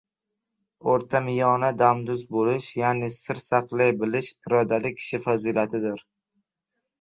[0.93, 6.05] O‘rtamiyona damduz bo‘lish, ya’ni sir saqlay bilish— irodali kishi fazilatidir.